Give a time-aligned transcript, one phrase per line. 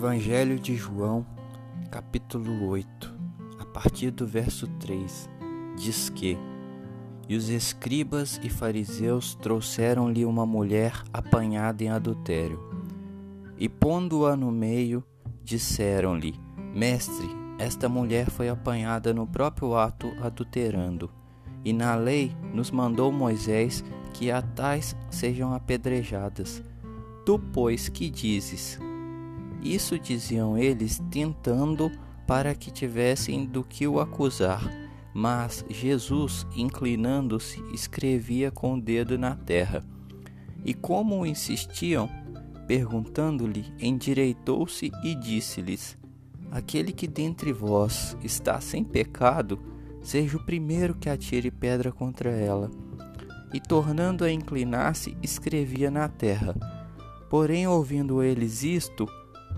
[0.00, 1.26] Evangelho de João,
[1.90, 3.14] capítulo 8,
[3.58, 5.28] a partir do verso 3,
[5.76, 6.38] diz que:
[7.28, 12.58] E os escribas e fariseus trouxeram-lhe uma mulher apanhada em adultério.
[13.58, 15.04] E pondo-a no meio,
[15.44, 16.34] disseram-lhe:
[16.74, 21.10] Mestre, esta mulher foi apanhada no próprio ato adulterando.
[21.62, 26.62] E na lei nos mandou Moisés que a tais sejam apedrejadas.
[27.26, 28.80] Tu, pois, que dizes?
[29.62, 31.90] Isso diziam eles, tentando
[32.26, 34.62] para que tivessem do que o acusar.
[35.12, 39.84] Mas Jesus, inclinando-se, escrevia com o dedo na terra.
[40.64, 42.08] E como insistiam,
[42.66, 45.96] perguntando-lhe, endireitou-se e disse-lhes:
[46.50, 49.58] Aquele que dentre vós está sem pecado,
[50.00, 52.70] seja o primeiro que atire pedra contra ela.
[53.52, 56.54] E tornando a inclinar-se, escrevia na terra.
[57.28, 59.08] Porém, ouvindo eles isto,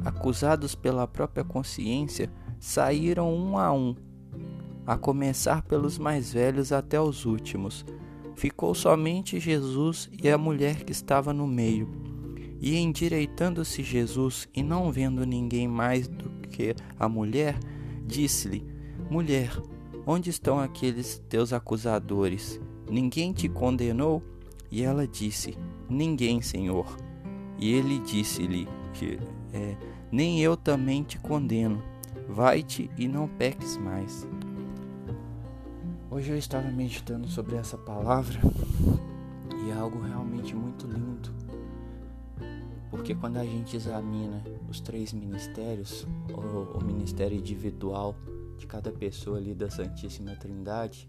[0.05, 3.95] acusados pela própria consciência, saíram um a um,
[4.87, 7.85] a começar pelos mais velhos até os últimos.
[8.35, 11.89] Ficou somente Jesus e a mulher que estava no meio.
[12.61, 17.59] E endireitando-se Jesus e não vendo ninguém mais do que a mulher,
[18.07, 18.65] disse-lhe:
[19.11, 19.51] Mulher,
[20.07, 22.61] onde estão aqueles teus acusadores?
[22.89, 24.23] Ninguém te condenou?
[24.71, 25.57] E ela disse:
[25.89, 26.97] Ninguém, Senhor.
[27.59, 28.69] E ele disse-lhe:
[29.53, 29.77] é,
[30.11, 31.83] Nem eu também te condeno.
[32.29, 34.27] Vai-te e não peques mais.
[36.11, 38.39] Hoje eu estava meditando sobre essa palavra
[39.65, 41.31] e é algo realmente muito lindo.
[42.91, 48.15] Porque quando a gente examina os três ministérios, o, o ministério individual
[48.59, 51.09] de cada pessoa ali da Santíssima Trindade,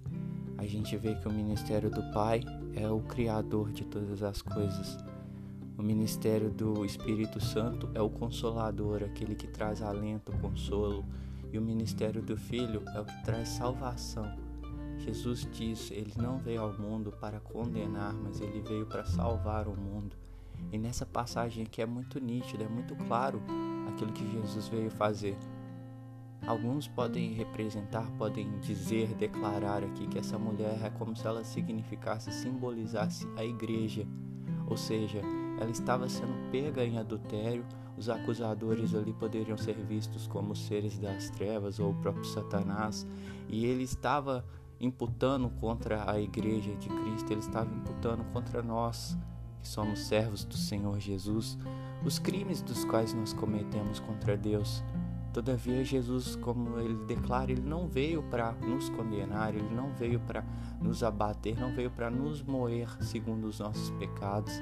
[0.57, 2.41] a gente vê que o ministério do Pai
[2.73, 4.97] é o criador de todas as coisas
[5.83, 11.03] o ministério do Espírito Santo é o consolador, aquele que traz alento, consolo,
[11.51, 14.33] e o ministério do Filho é o que traz salvação.
[14.99, 19.75] Jesus diz: Ele não veio ao mundo para condenar, mas ele veio para salvar o
[19.75, 20.15] mundo.
[20.71, 23.41] E nessa passagem aqui é muito nítido, é muito claro
[23.89, 25.37] aquilo que Jesus veio fazer.
[26.47, 32.31] Alguns podem representar, podem dizer, declarar aqui que essa mulher é como se ela significasse,
[32.31, 34.07] simbolizasse a igreja,
[34.69, 35.21] ou seja,
[35.59, 37.65] ela estava sendo pega em adultério,
[37.97, 43.07] os acusadores ali poderiam ser vistos como seres das trevas ou o próprio Satanás,
[43.47, 44.43] e ele estava
[44.79, 49.17] imputando contra a igreja de Cristo, ele estava imputando contra nós,
[49.61, 51.57] que somos servos do Senhor Jesus,
[52.03, 54.83] os crimes dos quais nós cometemos contra Deus.
[55.31, 60.43] Todavia, Jesus, como ele declara, ele não veio para nos condenar, ele não veio para
[60.79, 64.61] nos abater, não veio para nos moer segundo os nossos pecados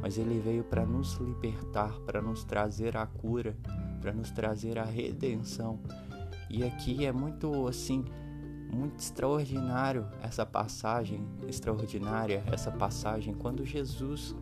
[0.00, 3.56] mas ele veio para nos libertar, para nos trazer a cura,
[4.00, 5.80] para nos trazer a redenção.
[6.50, 8.04] E aqui é muito assim,
[8.70, 14.34] muito extraordinário essa passagem, extraordinária essa passagem quando Jesus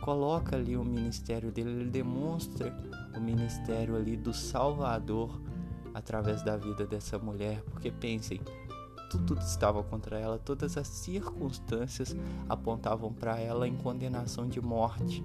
[0.00, 2.76] coloca ali o ministério dele, ele demonstra
[3.16, 5.40] o ministério ali do Salvador
[5.94, 8.40] através da vida dessa mulher, porque pensem,
[9.20, 12.16] tudo estava contra ela, todas as circunstâncias
[12.48, 15.24] apontavam para ela em condenação de morte.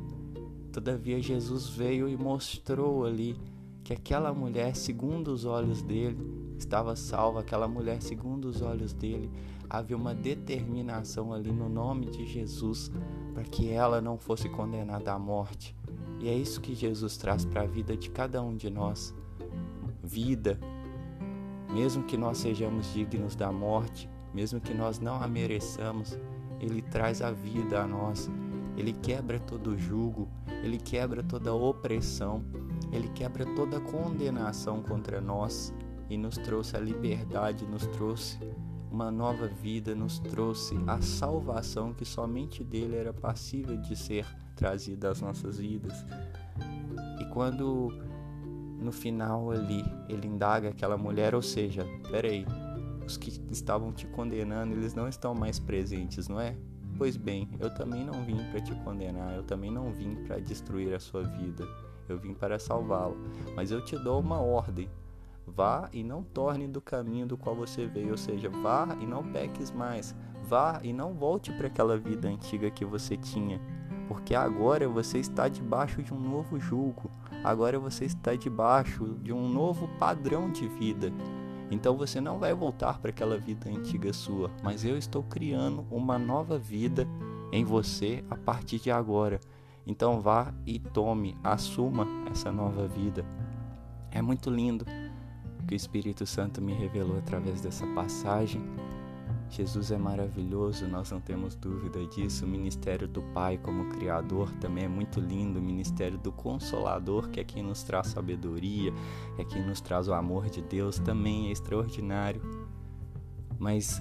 [0.72, 3.36] Todavia, Jesus veio e mostrou ali
[3.84, 6.18] que aquela mulher, segundo os olhos dele,
[6.58, 9.32] estava salva, aquela mulher, segundo os olhos dele,
[9.70, 12.92] havia uma determinação ali no nome de Jesus
[13.34, 15.76] para que ela não fosse condenada à morte.
[16.20, 19.14] E é isso que Jesus traz para a vida de cada um de nós:
[20.04, 20.60] vida,
[21.72, 26.18] mesmo que nós sejamos dignos da morte, mesmo que nós não a mereçamos,
[26.60, 28.30] Ele traz a vida a nós.
[28.78, 30.28] Ele quebra todo jugo,
[30.64, 32.44] Ele quebra toda opressão,
[32.92, 35.74] Ele quebra toda condenação contra nós
[36.10, 38.40] e nos trouxe a liberdade, nos trouxe
[38.92, 44.26] uma nova vida, nos trouxe a salvação que somente dele era passível de ser
[44.56, 46.06] trazida às nossas vidas.
[47.20, 47.94] E quando
[48.80, 52.46] no final ali ele indaga aquela mulher, ou seja, peraí,
[53.06, 56.56] os que estavam te condenando, eles não estão mais presentes, não é?
[56.98, 60.94] Pois bem, eu também não vim para te condenar, eu também não vim para destruir
[60.94, 61.66] a sua vida,
[62.08, 63.16] eu vim para salvá-la.
[63.56, 64.90] Mas eu te dou uma ordem:
[65.48, 69.24] vá e não torne do caminho do qual você veio, ou seja, vá e não
[69.24, 73.62] peques mais, vá e não volte para aquela vida antiga que você tinha,
[74.10, 77.12] porque agora você está debaixo de um novo julgo,
[77.44, 81.14] agora você está debaixo de um novo padrão de vida.
[81.70, 86.18] Então você não vai voltar para aquela vida antiga sua, mas eu estou criando uma
[86.18, 87.08] nova vida
[87.52, 89.40] em você a partir de agora.
[89.86, 93.24] Então vá e tome, assuma essa nova vida.
[94.10, 94.86] É muito lindo
[95.68, 98.60] que o Espírito Santo me revelou através dessa passagem.
[99.50, 102.46] Jesus é maravilhoso, nós não temos dúvida disso.
[102.46, 105.60] O ministério do Pai como Criador também é muito lindo.
[105.60, 108.94] O ministério do Consolador, que é quem nos traz sabedoria,
[109.40, 112.42] é quem nos traz o amor de Deus, também é extraordinário.
[113.58, 114.00] Mas,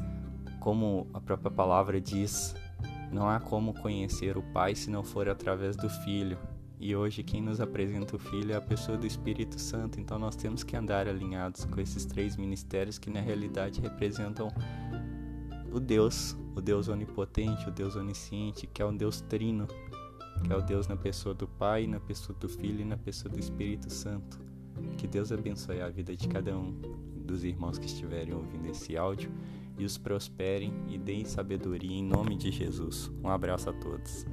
[0.60, 2.54] como a própria palavra diz,
[3.10, 6.38] não há como conhecer o Pai se não for através do Filho.
[6.78, 10.36] E hoje quem nos apresenta o Filho é a pessoa do Espírito Santo, então nós
[10.36, 14.48] temos que andar alinhados com esses três ministérios que na realidade representam
[15.72, 19.66] o Deus, o Deus onipotente, o Deus onisciente, que é um Deus trino,
[20.44, 23.32] que é o Deus na pessoa do Pai, na pessoa do Filho e na pessoa
[23.32, 24.38] do Espírito Santo.
[24.96, 26.72] Que Deus abençoe a vida de cada um
[27.24, 29.30] dos irmãos que estiverem ouvindo esse áudio
[29.76, 33.10] e os prosperem e deem sabedoria em nome de Jesus.
[33.22, 34.26] Um abraço a todos.